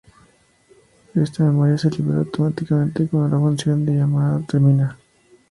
[1.13, 4.97] Esta memoria se libera automáticamente cuando la función de llamada termina.